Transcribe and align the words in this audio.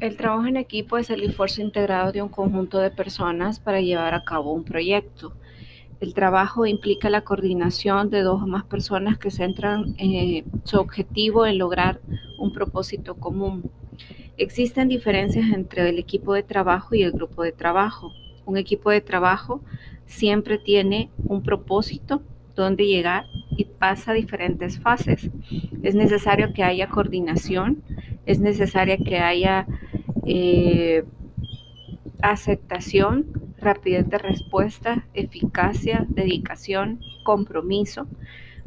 El 0.00 0.16
trabajo 0.16 0.46
en 0.46 0.56
equipo 0.56 0.98
es 0.98 1.08
el 1.10 1.22
esfuerzo 1.22 1.62
integrado 1.62 2.10
de 2.10 2.20
un 2.20 2.28
conjunto 2.28 2.78
de 2.78 2.90
personas 2.90 3.60
para 3.60 3.80
llevar 3.80 4.14
a 4.14 4.24
cabo 4.24 4.52
un 4.52 4.64
proyecto. 4.64 5.34
El 6.00 6.14
trabajo 6.14 6.66
implica 6.66 7.08
la 7.10 7.20
coordinación 7.20 8.10
de 8.10 8.22
dos 8.22 8.42
o 8.42 8.46
más 8.46 8.64
personas 8.64 9.18
que 9.18 9.30
centran 9.30 9.94
eh, 9.98 10.44
su 10.64 10.78
objetivo 10.78 11.46
en 11.46 11.58
lograr 11.58 12.00
un 12.38 12.52
propósito 12.52 13.14
común. 13.14 13.70
Existen 14.36 14.88
diferencias 14.88 15.52
entre 15.52 15.88
el 15.88 15.98
equipo 16.00 16.34
de 16.34 16.42
trabajo 16.42 16.96
y 16.96 17.04
el 17.04 17.12
grupo 17.12 17.44
de 17.44 17.52
trabajo. 17.52 18.12
Un 18.46 18.56
equipo 18.56 18.90
de 18.90 19.00
trabajo 19.00 19.62
siempre 20.06 20.58
tiene 20.58 21.10
un 21.24 21.42
propósito 21.44 22.20
donde 22.56 22.86
llegar 22.86 23.26
y 23.56 23.64
pasa 23.64 24.12
diferentes 24.12 24.80
fases. 24.80 25.30
Es 25.82 25.94
necesario 25.94 26.52
que 26.52 26.64
haya 26.64 26.88
coordinación, 26.88 27.82
es 28.26 28.40
necesaria 28.40 28.96
que 28.96 29.18
haya 29.18 29.66
eh, 30.26 31.04
aceptación, 32.22 33.26
rapidez 33.58 34.08
de 34.08 34.18
respuesta, 34.18 35.06
eficacia, 35.14 36.06
dedicación, 36.08 37.00
compromiso. 37.22 38.06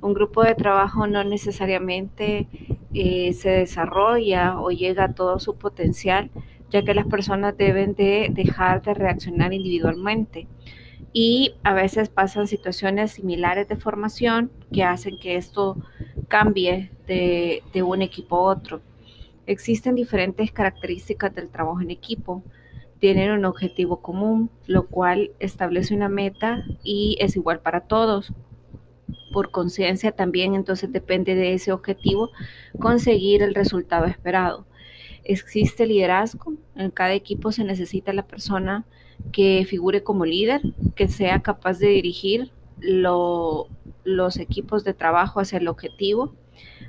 Un 0.00 0.14
grupo 0.14 0.42
de 0.42 0.54
trabajo 0.54 1.06
no 1.06 1.24
necesariamente 1.24 2.48
eh, 2.92 3.32
se 3.32 3.50
desarrolla 3.50 4.60
o 4.60 4.70
llega 4.70 5.04
a 5.04 5.14
todo 5.14 5.38
su 5.38 5.56
potencial, 5.56 6.30
ya 6.70 6.82
que 6.82 6.94
las 6.94 7.06
personas 7.06 7.56
deben 7.56 7.94
de 7.94 8.28
dejar 8.30 8.82
de 8.82 8.94
reaccionar 8.94 9.54
individualmente. 9.54 10.48
Y 11.12 11.54
a 11.62 11.72
veces 11.72 12.10
pasan 12.10 12.46
situaciones 12.46 13.12
similares 13.12 13.68
de 13.68 13.76
formación 13.76 14.50
que 14.70 14.84
hacen 14.84 15.18
que 15.18 15.36
esto 15.36 15.76
cambie 16.28 16.90
de, 17.06 17.62
de 17.72 17.82
un 17.82 18.02
equipo 18.02 18.36
a 18.36 18.52
otro. 18.52 18.82
Existen 19.46 19.94
diferentes 19.94 20.50
características 20.50 21.34
del 21.34 21.48
trabajo 21.48 21.80
en 21.80 21.90
equipo. 21.90 22.42
Tienen 22.98 23.30
un 23.30 23.44
objetivo 23.44 24.02
común, 24.02 24.50
lo 24.66 24.88
cual 24.88 25.30
establece 25.38 25.94
una 25.94 26.08
meta 26.08 26.64
y 26.82 27.16
es 27.20 27.36
igual 27.36 27.60
para 27.60 27.82
todos. 27.82 28.32
Por 29.32 29.50
conciencia 29.50 30.12
también 30.12 30.54
entonces 30.54 30.90
depende 30.92 31.34
de 31.34 31.52
ese 31.52 31.70
objetivo 31.70 32.30
conseguir 32.80 33.42
el 33.42 33.54
resultado 33.54 34.06
esperado. 34.06 34.66
Existe 35.22 35.86
liderazgo, 35.86 36.54
en 36.74 36.90
cada 36.90 37.12
equipo 37.12 37.52
se 37.52 37.64
necesita 37.64 38.12
la 38.12 38.26
persona 38.26 38.84
que 39.32 39.64
figure 39.68 40.02
como 40.02 40.24
líder, 40.24 40.62
que 40.94 41.08
sea 41.08 41.42
capaz 41.42 41.78
de 41.78 41.88
dirigir 41.88 42.50
los 42.78 44.36
equipos 44.38 44.84
de 44.84 44.94
trabajo 44.94 45.40
hacia 45.40 45.58
el 45.58 45.68
objetivo 45.68 46.34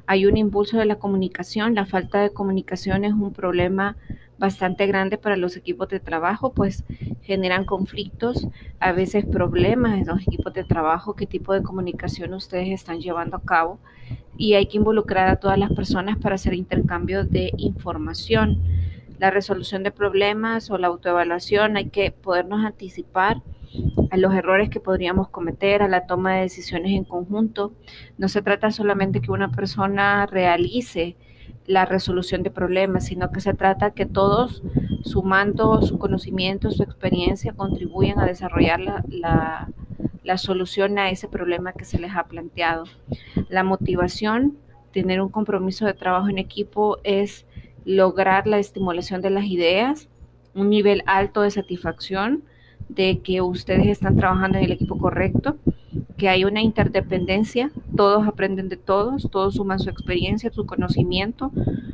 hay 0.05 0.25
un 0.25 0.37
impulso 0.37 0.77
de 0.77 0.85
la 0.85 0.95
comunicación. 0.95 1.75
La 1.75 1.85
falta 1.85 2.21
de 2.21 2.31
comunicación 2.31 3.03
es 3.03 3.13
un 3.13 3.33
problema 3.33 3.97
bastante 4.37 4.85
grande 4.85 5.17
para 5.17 5.35
los 5.35 5.57
equipos 5.57 5.89
de 5.89 5.99
trabajo, 5.99 6.53
pues 6.53 6.83
generan 7.23 7.65
conflictos, 7.65 8.47
a 8.79 8.91
veces 8.91 9.25
problemas 9.25 9.99
en 9.99 10.07
los 10.07 10.21
equipos 10.21 10.53
de 10.53 10.63
trabajo, 10.63 11.15
qué 11.15 11.25
tipo 11.25 11.53
de 11.53 11.63
comunicación 11.63 12.33
ustedes 12.33 12.69
están 12.69 12.99
llevando 12.99 13.37
a 13.37 13.41
cabo 13.41 13.79
y 14.37 14.53
hay 14.53 14.67
que 14.67 14.77
involucrar 14.77 15.27
a 15.27 15.37
todas 15.37 15.57
las 15.57 15.71
personas 15.71 16.17
para 16.17 16.35
hacer 16.35 16.53
intercambio 16.53 17.25
de 17.25 17.51
información. 17.57 18.61
La 19.17 19.31
resolución 19.31 19.81
de 19.81 19.91
problemas 19.91 20.69
o 20.69 20.77
la 20.77 20.87
autoevaluación 20.87 21.75
hay 21.75 21.89
que 21.89 22.11
podernos 22.11 22.63
anticipar 22.63 23.41
a 24.09 24.17
los 24.17 24.33
errores 24.33 24.69
que 24.69 24.79
podríamos 24.79 25.29
cometer, 25.29 25.81
a 25.81 25.87
la 25.87 26.05
toma 26.05 26.35
de 26.35 26.41
decisiones 26.41 26.91
en 26.91 27.03
conjunto. 27.03 27.73
No 28.17 28.27
se 28.27 28.41
trata 28.41 28.71
solamente 28.71 29.21
que 29.21 29.31
una 29.31 29.51
persona 29.51 30.25
realice 30.25 31.15
la 31.65 31.85
resolución 31.85 32.43
de 32.43 32.51
problemas, 32.51 33.05
sino 33.05 33.31
que 33.31 33.41
se 33.41 33.53
trata 33.53 33.91
que 33.91 34.05
todos, 34.05 34.63
sumando 35.03 35.81
su 35.81 35.97
conocimiento, 35.97 36.71
su 36.71 36.83
experiencia, 36.83 37.53
contribuyan 37.53 38.19
a 38.19 38.25
desarrollar 38.25 38.79
la, 38.79 39.67
la 40.23 40.37
solución 40.37 40.97
a 40.99 41.09
ese 41.09 41.27
problema 41.27 41.73
que 41.73 41.85
se 41.85 41.99
les 41.99 42.15
ha 42.15 42.25
planteado. 42.25 42.83
La 43.49 43.63
motivación, 43.63 44.57
tener 44.91 45.21
un 45.21 45.29
compromiso 45.29 45.85
de 45.85 45.93
trabajo 45.93 46.29
en 46.29 46.37
equipo 46.37 46.97
es 47.03 47.45
lograr 47.85 48.45
la 48.47 48.59
estimulación 48.59 49.21
de 49.21 49.29
las 49.29 49.45
ideas, 49.45 50.09
un 50.53 50.69
nivel 50.69 51.01
alto 51.05 51.41
de 51.41 51.51
satisfacción, 51.51 52.43
de 52.89 53.19
que 53.19 53.41
ustedes 53.41 53.87
están 53.87 54.15
trabajando 54.15 54.57
en 54.57 54.65
el 54.65 54.71
equipo 54.71 54.97
correcto, 54.97 55.57
que 56.17 56.29
hay 56.29 56.45
una 56.45 56.61
interdependencia, 56.61 57.71
todos 57.95 58.27
aprenden 58.27 58.69
de 58.69 58.77
todos, 58.77 59.29
todos 59.31 59.55
suman 59.55 59.79
su 59.79 59.89
experiencia, 59.89 60.51
su 60.51 60.65
conocimiento. 60.65 61.51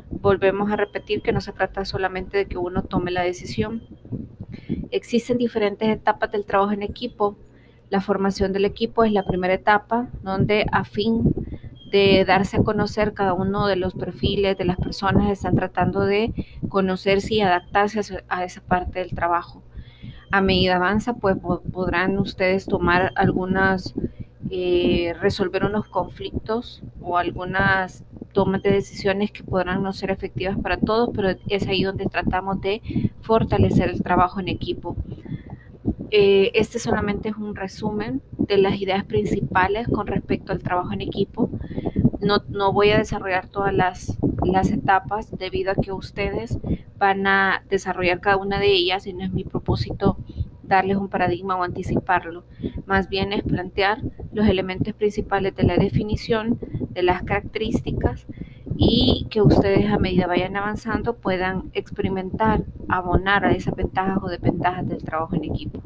Volvemos 0.09 0.71
a 0.71 0.77
repetir 0.77 1.21
que 1.21 1.33
no 1.33 1.41
se 1.41 1.51
trata 1.51 1.83
solamente 1.83 2.37
de 2.37 2.45
que 2.45 2.57
uno 2.57 2.83
tome 2.83 3.11
la 3.11 3.23
decisión. 3.23 3.83
Existen 4.91 5.37
diferentes 5.37 5.89
etapas 5.89 6.31
del 6.31 6.45
trabajo 6.45 6.71
en 6.71 6.83
equipo. 6.83 7.37
La 7.89 7.99
formación 7.99 8.53
del 8.53 8.65
equipo 8.65 9.03
es 9.03 9.11
la 9.11 9.25
primera 9.25 9.53
etapa, 9.53 10.07
donde 10.23 10.65
a 10.71 10.85
fin 10.85 11.33
de 11.91 12.23
darse 12.25 12.57
a 12.57 12.63
conocer 12.63 13.13
cada 13.13 13.33
uno 13.33 13.67
de 13.67 13.75
los 13.75 13.93
perfiles 13.93 14.57
de 14.57 14.65
las 14.65 14.77
personas 14.77 15.29
están 15.29 15.55
tratando 15.55 16.01
de 16.01 16.33
conocerse 16.69 17.35
y 17.35 17.41
adaptarse 17.41 18.01
a 18.29 18.43
esa 18.45 18.61
parte 18.61 18.99
del 18.99 19.11
trabajo 19.11 19.62
a 20.33 20.41
medida 20.41 20.77
avanza, 20.77 21.13
pues 21.13 21.37
podrán 21.71 22.17
ustedes 22.17 22.65
tomar 22.65 23.11
algunas, 23.13 23.93
eh, 24.49 25.13
resolver 25.21 25.63
unos 25.63 25.87
conflictos 25.87 26.81
o 26.99 27.19
algunas 27.19 28.03
tomas 28.31 28.63
de 28.63 28.71
decisiones 28.71 29.31
que 29.31 29.43
podrán 29.43 29.83
no 29.83 29.93
ser 29.93 30.09
efectivas 30.09 30.57
para 30.57 30.77
todos, 30.77 31.11
pero 31.13 31.35
es 31.49 31.67
ahí 31.67 31.83
donde 31.83 32.07
tratamos 32.07 32.59
de 32.61 32.81
fortalecer 33.21 33.91
el 33.91 34.01
trabajo 34.01 34.39
en 34.39 34.47
equipo. 34.47 34.95
Eh, 36.09 36.49
este 36.55 36.79
solamente 36.79 37.29
es 37.29 37.35
un 37.35 37.55
resumen 37.55 38.23
de 38.39 38.57
las 38.57 38.81
ideas 38.81 39.05
principales 39.05 39.87
con 39.87 40.07
respecto 40.07 40.51
al 40.51 40.63
trabajo 40.63 40.93
en 40.93 41.01
equipo. 41.01 41.51
No, 42.21 42.41
no 42.49 42.73
voy 42.73 42.89
a 42.89 42.97
desarrollar 42.97 43.49
todas 43.49 43.71
las, 43.71 44.17
las 44.45 44.71
etapas 44.71 45.35
debido 45.37 45.71
a 45.71 45.75
que 45.75 45.91
ustedes 45.91 46.59
van 46.97 47.27
a 47.27 47.63
desarrollar 47.69 48.19
cada 48.19 48.37
una 48.37 48.59
de 48.59 48.67
ellas 48.67 49.07
y 49.07 49.13
no 49.13 49.23
es 49.23 49.31
mi 49.31 49.43
propósito 49.43 50.17
darles 50.63 50.97
un 50.97 51.09
paradigma 51.09 51.55
o 51.55 51.63
anticiparlo. 51.63 52.45
Más 52.85 53.09
bien 53.09 53.33
es 53.33 53.43
plantear 53.43 54.01
los 54.31 54.47
elementos 54.47 54.93
principales 54.93 55.55
de 55.55 55.63
la 55.63 55.77
definición, 55.77 56.59
de 56.89 57.03
las 57.03 57.23
características 57.23 58.25
y 58.75 59.27
que 59.29 59.41
ustedes 59.41 59.91
a 59.91 59.99
medida 59.99 60.27
vayan 60.27 60.55
avanzando 60.55 61.17
puedan 61.17 61.69
experimentar, 61.73 62.63
abonar 62.89 63.45
a 63.45 63.51
esas 63.51 63.75
ventajas 63.75 64.17
o 64.21 64.29
desventajas 64.29 64.87
del 64.87 65.03
trabajo 65.03 65.35
en 65.35 65.43
equipo. 65.43 65.81